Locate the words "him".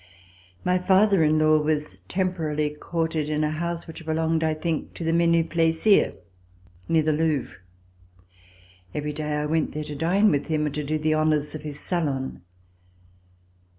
10.47-10.65